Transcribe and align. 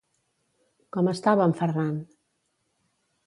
Com 0.95 1.09
estava 1.11 1.45
en 1.49 1.53
Ferran? 1.61 1.93